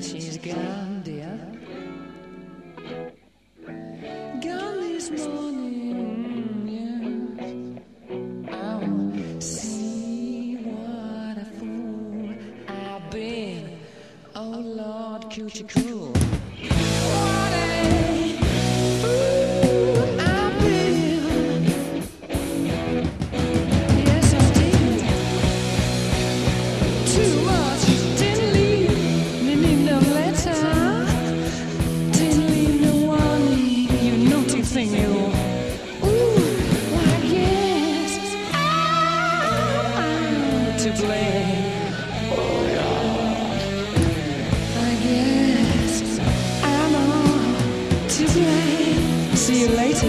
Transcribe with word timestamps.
she's 0.00 0.38
gone, 0.38 1.02
dear. 1.04 1.57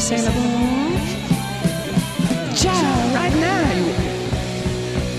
Sailor 0.00 0.30
boy. 0.30 0.98
Child, 2.54 3.14
right 3.14 3.34
now 3.36 3.68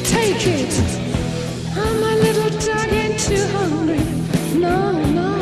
take 0.04 0.48
it. 0.48 0.74
Oh, 1.76 1.98
my 2.02 2.16
little 2.16 2.50
dog 2.60 2.92
ain't 2.92 3.20
too 3.20 3.46
hungry. 3.58 4.00
No, 4.58 4.92
no, 5.14 5.38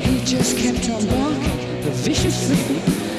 he 0.00 0.24
just 0.24 0.56
kept 0.58 0.88
on 0.90 1.06
barking 1.06 1.92
viciously. 2.02 2.56
Just 2.56 3.11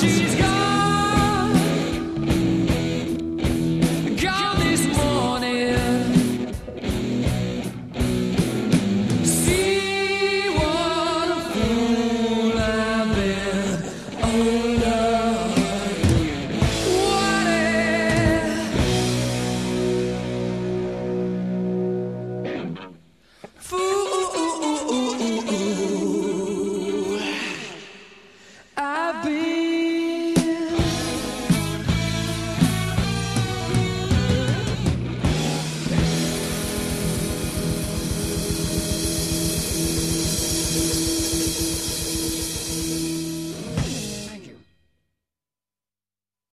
she's 0.00 0.29